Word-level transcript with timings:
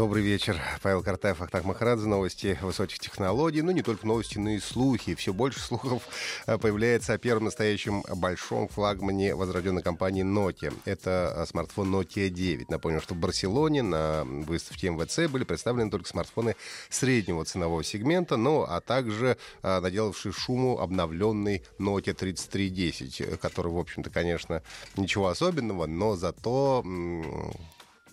Добрый 0.00 0.22
вечер. 0.22 0.58
Павел 0.80 1.02
Картаев, 1.02 1.42
Ахтак 1.42 1.64
Махарадзе. 1.64 2.08
Новости 2.08 2.58
высоких 2.62 2.98
технологий. 3.00 3.60
Ну, 3.60 3.70
не 3.70 3.82
только 3.82 4.06
новости, 4.06 4.38
но 4.38 4.48
и 4.48 4.58
слухи. 4.58 5.14
Все 5.14 5.34
больше 5.34 5.60
слухов 5.60 6.02
э, 6.46 6.56
появляется 6.56 7.12
о 7.12 7.18
первом 7.18 7.44
настоящем 7.44 8.02
большом 8.16 8.68
флагмане 8.68 9.34
возрожденной 9.34 9.82
компании 9.82 10.24
Nokia. 10.24 10.72
Это 10.86 11.34
э, 11.36 11.44
смартфон 11.44 11.94
Nokia 11.94 12.30
9. 12.30 12.70
Напомню, 12.70 13.02
что 13.02 13.12
в 13.12 13.18
Барселоне 13.18 13.82
на 13.82 14.24
выставке 14.24 14.88
МВЦ 14.88 15.30
были 15.30 15.44
представлены 15.44 15.90
только 15.90 16.08
смартфоны 16.08 16.56
среднего 16.88 17.44
ценового 17.44 17.84
сегмента, 17.84 18.38
ну, 18.38 18.62
а 18.62 18.80
также 18.80 19.36
э, 19.62 19.80
наделавший 19.80 20.32
шуму 20.32 20.78
обновленный 20.78 21.62
Nokia 21.78 22.14
3310, 22.14 23.38
который, 23.38 23.70
в 23.70 23.76
общем-то, 23.76 24.08
конечно, 24.08 24.62
ничего 24.96 25.28
особенного, 25.28 25.84
но 25.84 26.16
зато 26.16 26.82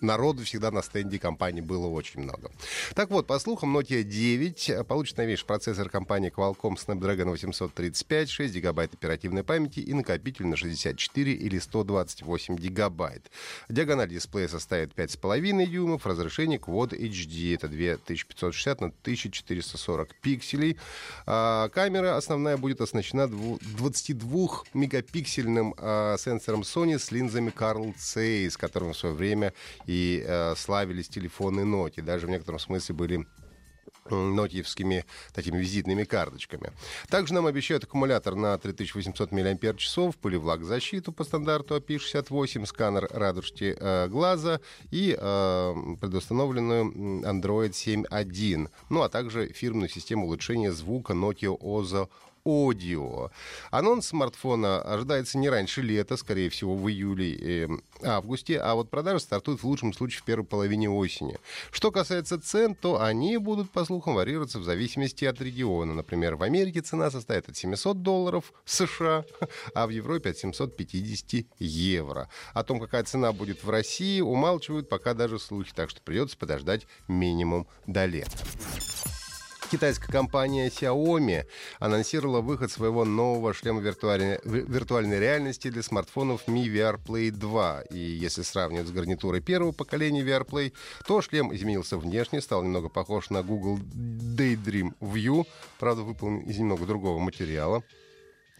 народу 0.02 0.44
всегда 0.44 0.70
на 0.70 0.82
стенде 0.82 1.18
компании 1.18 1.60
было 1.60 1.86
очень 1.86 2.20
много. 2.20 2.50
Так 2.94 3.10
вот, 3.10 3.26
по 3.26 3.38
слухам, 3.38 3.76
Nokia 3.76 4.02
9 4.02 4.86
получит 4.86 5.18
новейший 5.18 5.46
процессор 5.46 5.88
компании 5.88 6.32
Qualcomm 6.34 6.76
Snapdragon 6.76 7.30
835, 7.30 8.30
6 8.30 8.54
гигабайт 8.54 8.94
оперативной 8.94 9.44
памяти 9.44 9.80
и 9.80 9.94
накопитель 9.94 10.46
на 10.46 10.56
64 10.56 11.32
или 11.32 11.58
128 11.58 12.56
гигабайт. 12.56 13.30
Диагональ 13.68 14.08
дисплея 14.08 14.48
составит 14.48 14.94
5,5 14.94 15.66
дюймов, 15.66 16.06
разрешение 16.06 16.58
Quad 16.58 16.98
HD, 16.98 17.54
это 17.54 17.68
2560 17.68 18.80
на 18.80 18.86
1440 18.86 20.14
пикселей. 20.20 20.78
А 21.26 21.68
камера 21.68 22.16
основная 22.16 22.56
будет 22.56 22.80
оснащена 22.80 23.22
22-мегапиксельным 23.22 25.74
а, 25.76 26.16
сенсором 26.18 26.62
Sony 26.62 26.98
с 26.98 27.12
линзами 27.12 27.50
Carl 27.50 27.94
Zeiss, 27.96 28.58
которым 28.58 28.92
в 28.92 28.96
свое 28.96 29.14
время 29.14 29.52
и 29.88 30.22
э, 30.24 30.54
славились 30.54 31.08
телефоны 31.08 31.60
Nokia. 31.62 32.02
Даже 32.02 32.26
в 32.26 32.30
некотором 32.30 32.60
смысле 32.60 32.94
были 32.94 33.26
нотиевскими 34.10 35.04
такими 35.32 35.58
визитными 35.58 36.04
карточками. 36.04 36.72
Также 37.08 37.34
нам 37.34 37.46
обещают 37.46 37.84
аккумулятор 37.84 38.34
на 38.34 38.56
3800 38.58 39.32
мАч, 39.32 40.16
пылевлаг-защиту 40.20 41.12
по 41.12 41.24
стандарту 41.24 41.76
API-68, 41.76 42.66
сканер 42.66 43.08
радужки 43.10 43.76
э, 43.78 44.08
глаза 44.08 44.60
и 44.90 45.16
э, 45.18 45.74
предустановленную 46.00 47.22
Android 47.22 47.70
7.1, 47.70 48.68
ну 48.90 49.02
а 49.02 49.08
также 49.08 49.48
фирменную 49.48 49.88
систему 49.88 50.26
улучшения 50.26 50.72
звука 50.72 51.12
Nokia 51.12 51.56
Ozo 51.58 52.08
Audio. 52.48 53.30
Анонс 53.70 54.08
смартфона 54.08 54.80
ожидается 54.80 55.36
не 55.36 55.50
раньше 55.50 55.82
лета, 55.82 56.16
скорее 56.16 56.48
всего, 56.48 56.74
в 56.74 56.88
июле 56.88 57.30
и 57.30 57.68
августе, 58.02 58.58
а 58.58 58.74
вот 58.74 58.88
продажи 58.88 59.20
стартуют 59.20 59.62
в 59.62 59.66
лучшем 59.66 59.92
случае 59.92 60.22
в 60.22 60.24
первой 60.24 60.46
половине 60.46 60.88
осени. 60.88 61.36
Что 61.70 61.90
касается 61.90 62.40
цен, 62.40 62.74
то 62.74 63.02
они 63.02 63.36
будут, 63.36 63.70
по 63.70 63.84
слухам, 63.84 64.14
варьироваться 64.14 64.58
в 64.58 64.64
зависимости 64.64 65.26
от 65.26 65.40
региона. 65.42 65.92
Например, 65.92 66.36
в 66.36 66.42
Америке 66.42 66.80
цена 66.80 67.10
составит 67.10 67.48
от 67.50 67.56
700 67.56 68.02
долларов 68.02 68.52
США, 68.64 69.24
а 69.74 69.86
в 69.86 69.90
Европе 69.90 70.30
от 70.30 70.38
750 70.38 71.46
евро. 71.58 72.30
О 72.54 72.64
том, 72.64 72.80
какая 72.80 73.04
цена 73.04 73.32
будет 73.32 73.62
в 73.62 73.68
России, 73.68 74.20
умалчивают 74.22 74.88
пока 74.88 75.12
даже 75.12 75.38
слухи, 75.38 75.72
так 75.74 75.90
что 75.90 76.00
придется 76.00 76.38
подождать 76.38 76.86
минимум 77.08 77.66
до 77.86 78.06
лета. 78.06 78.38
Китайская 79.70 80.10
компания 80.10 80.68
Xiaomi 80.68 81.44
анонсировала 81.78 82.40
выход 82.40 82.72
своего 82.72 83.04
нового 83.04 83.52
шлема 83.52 83.82
виртуальной, 83.82 84.40
виртуальной 84.42 85.20
реальности 85.20 85.68
для 85.68 85.82
смартфонов 85.82 86.44
Mi 86.46 86.64
VR 86.64 86.98
Play 86.98 87.30
2. 87.30 87.82
И 87.90 87.98
если 87.98 88.42
сравнивать 88.42 88.88
с 88.88 88.90
гарнитурой 88.90 89.42
первого 89.42 89.72
поколения 89.72 90.22
VR 90.22 90.46
Play, 90.46 90.72
то 91.06 91.20
шлем 91.20 91.54
изменился 91.54 91.98
внешне, 91.98 92.40
стал 92.40 92.62
немного 92.62 92.88
похож 92.88 93.28
на 93.28 93.42
Google 93.42 93.78
Daydream 93.78 94.94
View, 95.00 95.46
правда, 95.78 96.02
выполнен 96.02 96.40
из 96.40 96.58
немного 96.58 96.86
другого 96.86 97.18
материала. 97.18 97.82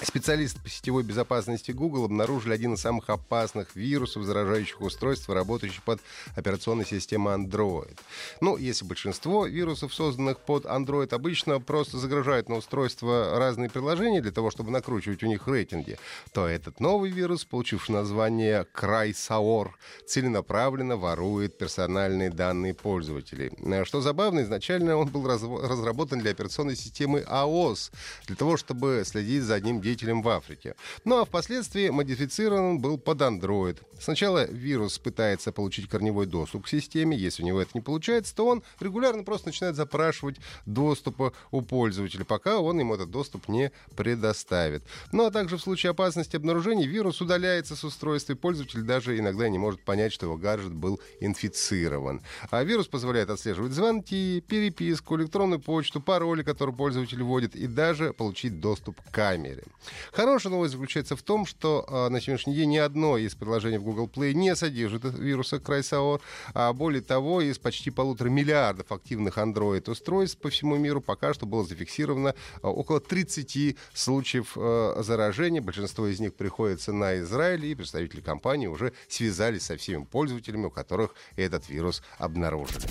Специалисты 0.00 0.60
по 0.60 0.68
сетевой 0.68 1.02
безопасности 1.02 1.72
Google 1.72 2.04
обнаружили 2.04 2.54
один 2.54 2.74
из 2.74 2.80
самых 2.80 3.10
опасных 3.10 3.74
вирусов, 3.74 4.22
заражающих 4.22 4.80
устройства, 4.80 5.34
работающих 5.34 5.82
под 5.82 6.00
операционной 6.36 6.86
системой 6.86 7.34
Android. 7.34 7.98
Ну, 8.40 8.56
если 8.56 8.84
большинство 8.84 9.46
вирусов, 9.46 9.92
созданных 9.92 10.38
под 10.38 10.66
Android, 10.66 11.12
обычно 11.12 11.60
просто 11.60 11.98
загружают 11.98 12.48
на 12.48 12.56
устройство 12.56 13.38
разные 13.38 13.70
приложения 13.70 14.20
для 14.20 14.30
того, 14.30 14.52
чтобы 14.52 14.70
накручивать 14.70 15.24
у 15.24 15.26
них 15.26 15.48
рейтинги, 15.48 15.98
то 16.32 16.46
этот 16.46 16.78
новый 16.78 17.10
вирус, 17.10 17.44
получивший 17.44 17.90
название 17.90 18.66
Крайсаор, 18.72 19.76
целенаправленно 20.06 20.96
ворует 20.96 21.58
персональные 21.58 22.30
данные 22.30 22.72
пользователей. 22.72 23.50
Что 23.84 24.00
забавно, 24.00 24.40
изначально 24.40 24.96
он 24.96 25.08
был 25.08 25.26
разработан 25.26 26.20
для 26.20 26.30
операционной 26.30 26.76
системы 26.76 27.26
iOS, 27.28 27.90
для 28.26 28.36
того, 28.36 28.56
чтобы 28.56 29.02
следить 29.04 29.42
за 29.42 29.54
одним 29.54 29.80
деятелем 29.88 30.20
в 30.22 30.28
Африке. 30.28 30.74
Ну 31.04 31.20
а 31.20 31.24
впоследствии 31.24 31.88
модифицирован 31.88 32.78
был 32.78 32.98
под 32.98 33.22
Android. 33.22 33.78
Сначала 33.98 34.46
вирус 34.50 34.98
пытается 34.98 35.50
получить 35.50 35.88
корневой 35.88 36.26
доступ 36.26 36.64
к 36.64 36.68
системе. 36.68 37.16
Если 37.16 37.42
у 37.42 37.46
него 37.46 37.60
это 37.60 37.70
не 37.74 37.80
получается, 37.80 38.34
то 38.34 38.46
он 38.46 38.62
регулярно 38.80 39.24
просто 39.24 39.48
начинает 39.48 39.76
запрашивать 39.76 40.36
доступа 40.66 41.32
у 41.50 41.62
пользователя, 41.62 42.24
пока 42.24 42.58
он 42.58 42.78
ему 42.78 42.94
этот 42.94 43.10
доступ 43.10 43.48
не 43.48 43.72
предоставит. 43.96 44.82
Ну 45.12 45.24
а 45.24 45.30
также 45.30 45.56
в 45.56 45.62
случае 45.62 45.90
опасности 45.90 46.36
обнаружения 46.36 46.86
вирус 46.86 47.20
удаляется 47.20 47.74
с 47.74 47.82
устройства, 47.82 48.34
и 48.34 48.36
пользователь 48.36 48.82
даже 48.82 49.18
иногда 49.18 49.48
не 49.48 49.58
может 49.58 49.82
понять, 49.84 50.12
что 50.12 50.26
его 50.26 50.36
гаджет 50.36 50.74
был 50.74 51.00
инфицирован. 51.20 52.20
А 52.50 52.62
вирус 52.62 52.88
позволяет 52.88 53.30
отслеживать 53.30 53.72
звонки, 53.72 54.44
переписку, 54.46 55.16
электронную 55.16 55.60
почту, 55.60 56.00
пароли, 56.00 56.42
которые 56.42 56.76
пользователь 56.76 57.22
вводит, 57.22 57.56
и 57.56 57.66
даже 57.66 58.12
получить 58.12 58.60
доступ 58.60 59.00
к 59.00 59.10
камере. 59.10 59.64
Хорошая 60.12 60.52
новость 60.52 60.72
заключается 60.72 61.16
в 61.16 61.22
том, 61.22 61.46
что 61.46 61.84
э, 61.88 62.08
на 62.08 62.20
сегодняшний 62.20 62.54
день 62.54 62.70
ни 62.70 62.76
одно 62.78 63.16
из 63.16 63.34
приложений 63.34 63.78
в 63.78 63.84
Google 63.84 64.06
Play 64.06 64.32
не 64.32 64.54
содержит 64.56 65.04
вируса 65.04 65.60
Крайсаор, 65.60 66.20
а 66.54 66.72
более 66.72 67.02
того, 67.02 67.40
из 67.40 67.58
почти 67.58 67.90
полутора 67.90 68.28
миллиардов 68.28 68.90
активных 68.92 69.38
Android-устройств 69.38 70.38
по 70.38 70.50
всему 70.50 70.76
миру 70.76 71.00
пока 71.00 71.34
что 71.34 71.46
было 71.46 71.64
зафиксировано 71.64 72.28
э, 72.28 72.66
около 72.66 73.00
30 73.00 73.76
случаев 73.92 74.52
э, 74.56 75.02
заражения. 75.02 75.60
Большинство 75.60 76.06
из 76.06 76.20
них 76.20 76.34
приходится 76.34 76.92
на 76.92 77.18
Израиль, 77.18 77.66
и 77.66 77.74
представители 77.74 78.20
компании 78.20 78.66
уже 78.66 78.92
связались 79.08 79.64
со 79.64 79.76
всеми 79.76 80.04
пользователями, 80.04 80.66
у 80.66 80.70
которых 80.70 81.14
этот 81.36 81.68
вирус 81.68 82.02
обнаружили. 82.18 82.82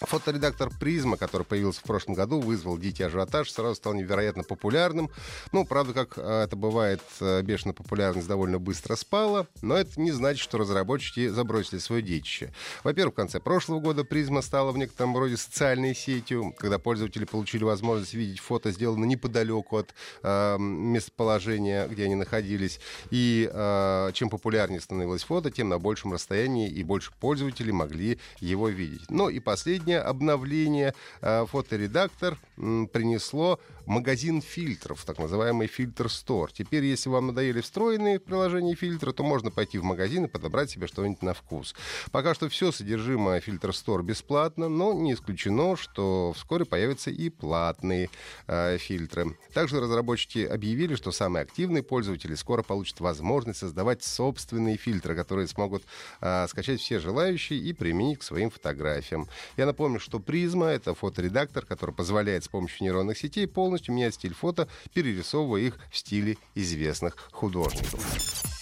Фоторедактор 0.00 0.70
«Призма», 0.78 1.16
который 1.16 1.44
появился 1.44 1.80
в 1.80 1.84
прошлом 1.84 2.14
году, 2.14 2.40
вызвал 2.40 2.76
дикий 2.76 3.04
ажиотаж, 3.04 3.50
сразу 3.50 3.74
стал 3.76 3.94
невероятно 3.94 4.42
популярным. 4.42 5.10
Ну, 5.52 5.64
правда, 5.64 5.94
как 5.94 6.18
э, 6.18 6.42
это 6.44 6.54
бывает, 6.54 7.00
э, 7.20 7.40
бешено 7.42 7.72
популярность 7.72 8.28
довольно 8.28 8.58
быстро 8.58 8.94
спала, 8.96 9.46
но 9.62 9.76
это 9.76 9.98
не 9.98 10.12
значит, 10.12 10.42
что 10.42 10.58
разработчики 10.58 11.28
забросили 11.28 11.78
свое 11.78 12.02
детище. 12.02 12.52
Во-первых, 12.84 13.14
в 13.14 13.16
конце 13.16 13.40
прошлого 13.40 13.80
года 13.80 14.04
«Призма» 14.04 14.42
стала 14.42 14.70
в 14.70 14.78
некотором 14.78 15.16
роде 15.16 15.38
социальной 15.38 15.94
сетью, 15.94 16.54
когда 16.58 16.78
пользователи 16.78 17.24
получили 17.24 17.64
возможность 17.64 18.12
видеть 18.12 18.40
фото, 18.40 18.72
сделанное 18.72 19.08
неподалеку 19.08 19.78
от 19.78 19.94
э, 20.22 20.58
местоположения, 20.58 21.88
где 21.88 22.04
они 22.04 22.16
находились. 22.16 22.80
И 23.10 23.50
э, 23.50 24.10
чем 24.12 24.28
популярнее 24.28 24.80
становилось 24.80 25.24
фото, 25.24 25.50
тем 25.50 25.70
на 25.70 25.78
большем 25.78 26.12
расстоянии 26.12 26.68
и 26.68 26.82
больше 26.82 27.12
пользователей 27.18 27.72
могли 27.72 28.18
его 28.40 28.68
видеть. 28.68 29.08
Ну 29.08 29.30
и 29.30 29.40
последнее 29.40 29.85
последнее 29.86 30.00
обновление 30.00 30.94
э, 31.22 31.46
фоторедактор 31.46 32.36
принесло 32.56 33.60
магазин 33.86 34.42
фильтров, 34.42 35.04
так 35.04 35.18
называемый 35.18 35.68
фильтр 35.68 36.06
Store. 36.06 36.48
Теперь, 36.52 36.84
если 36.84 37.08
вам 37.08 37.28
надоели 37.28 37.60
встроенные 37.60 38.18
приложения 38.18 38.74
фильтра, 38.74 39.12
то 39.12 39.22
можно 39.22 39.50
пойти 39.50 39.78
в 39.78 39.84
магазин 39.84 40.24
и 40.24 40.28
подобрать 40.28 40.70
себе 40.70 40.86
что-нибудь 40.86 41.22
на 41.22 41.34
вкус. 41.34 41.74
Пока 42.10 42.34
что 42.34 42.48
все 42.48 42.72
содержимое 42.72 43.40
фильтр 43.40 43.70
Store 43.70 44.02
бесплатно, 44.02 44.68
но 44.68 44.92
не 44.92 45.12
исключено, 45.12 45.76
что 45.76 46.32
вскоре 46.34 46.64
появятся 46.64 47.10
и 47.10 47.30
платные 47.30 48.10
э, 48.46 48.78
фильтры. 48.78 49.36
Также 49.54 49.80
разработчики 49.80 50.44
объявили, 50.44 50.96
что 50.96 51.12
самые 51.12 51.42
активные 51.42 51.82
пользователи 51.82 52.34
скоро 52.34 52.62
получат 52.62 53.00
возможность 53.00 53.60
создавать 53.60 54.02
собственные 54.02 54.76
фильтры, 54.76 55.14
которые 55.14 55.46
смогут 55.46 55.84
э, 56.20 56.46
скачать 56.48 56.80
все 56.80 56.98
желающие 56.98 57.58
и 57.58 57.72
применить 57.72 58.18
к 58.18 58.22
своим 58.22 58.50
фотографиям. 58.50 59.28
Я 59.56 59.66
напомню, 59.76 60.00
что 60.00 60.20
Призма— 60.20 60.66
это 60.68 60.94
фоторедактор, 60.94 61.66
который 61.66 61.94
позволяет 61.94 62.44
с 62.44 62.48
помощью 62.48 62.84
нейронных 62.84 63.18
сетей 63.18 63.46
полностью 63.46 63.94
менять 63.94 64.14
стиль 64.14 64.32
фото, 64.32 64.68
перерисовывая 64.94 65.60
их 65.60 65.78
в 65.92 65.98
стиле 65.98 66.38
известных 66.54 67.28
художников. 67.30 68.55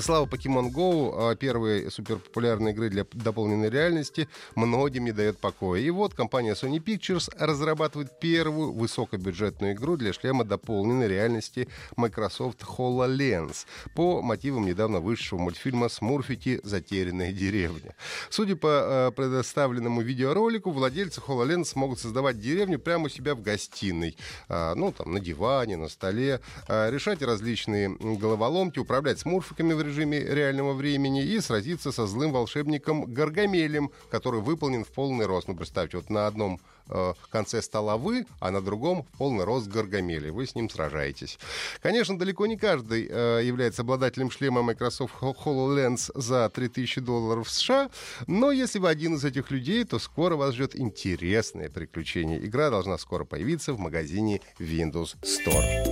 Слава 0.00 0.24
Pokemon 0.24 0.70
Go, 0.72 1.12
а, 1.14 1.36
первой 1.36 1.90
суперпопулярной 1.90 2.70
игры 2.70 2.88
для 2.88 3.04
дополненной 3.12 3.68
реальности, 3.68 4.26
многим 4.54 5.04
не 5.04 5.12
дает 5.12 5.36
покоя. 5.38 5.82
И 5.82 5.90
вот 5.90 6.14
компания 6.14 6.54
Sony 6.54 6.82
Pictures 6.82 7.30
разрабатывает 7.38 8.18
первую 8.18 8.72
высокобюджетную 8.72 9.74
игру 9.74 9.98
для 9.98 10.14
шлема 10.14 10.44
дополненной 10.44 11.08
реальности 11.08 11.68
Microsoft 11.96 12.62
HoloLens 12.62 13.66
по 13.94 14.22
мотивам 14.22 14.64
недавно 14.64 15.00
вышедшего 15.00 15.40
мультфильма 15.40 15.90
«Смурфики. 15.90 16.60
Затерянная 16.64 17.32
деревня». 17.32 17.94
Судя 18.30 18.56
по 18.56 18.68
э, 18.68 19.10
предоставленному 19.10 20.00
видеоролику, 20.00 20.70
владельцы 20.70 21.20
HoloLens 21.20 21.66
смогут 21.66 22.00
создавать 22.00 22.40
деревню 22.40 22.78
прямо 22.78 23.06
у 23.06 23.08
себя 23.10 23.34
в 23.34 23.42
гостиной. 23.42 24.16
Ну, 24.48 24.92
там, 24.92 25.12
на 25.12 25.20
диване, 25.20 25.76
на 25.76 25.88
столе. 25.88 26.40
Решать 26.68 27.20
различные 27.22 27.90
головоломки, 27.90 28.78
управлять 28.78 29.18
смурфиками 29.18 29.74
в 29.74 29.81
режиме 29.82 30.20
реального 30.20 30.72
времени 30.72 31.24
и 31.24 31.40
сразиться 31.40 31.92
со 31.92 32.06
злым 32.06 32.32
волшебником 32.32 33.04
Гаргамелем, 33.12 33.90
который 34.10 34.40
выполнен 34.40 34.84
в 34.84 34.88
полный 34.88 35.26
рост. 35.26 35.48
Ну, 35.48 35.56
представьте, 35.56 35.98
вот 35.98 36.10
на 36.10 36.26
одном 36.26 36.60
э, 36.88 37.14
конце 37.30 37.62
стола 37.62 37.96
вы, 37.96 38.26
а 38.40 38.50
на 38.50 38.60
другом 38.60 39.06
полный 39.18 39.44
рост 39.44 39.68
Гаргамели. 39.68 40.30
Вы 40.30 40.46
с 40.46 40.54
ним 40.54 40.70
сражаетесь. 40.70 41.38
Конечно, 41.80 42.18
далеко 42.18 42.46
не 42.46 42.56
каждый 42.56 43.08
э, 43.08 43.42
является 43.44 43.82
обладателем 43.82 44.30
шлема 44.30 44.62
Microsoft 44.62 45.14
HoloLens 45.20 46.10
за 46.14 46.48
3000 46.48 47.00
долларов 47.00 47.50
США, 47.50 47.90
но 48.26 48.50
если 48.50 48.78
вы 48.78 48.88
один 48.88 49.14
из 49.14 49.24
этих 49.24 49.50
людей, 49.50 49.84
то 49.84 49.98
скоро 49.98 50.36
вас 50.36 50.54
ждет 50.54 50.76
интересное 50.76 51.68
приключение. 51.68 52.44
Игра 52.44 52.70
должна 52.70 52.98
скоро 52.98 53.24
появиться 53.24 53.72
в 53.72 53.78
магазине 53.78 54.40
Windows 54.58 55.16
Store. 55.22 55.91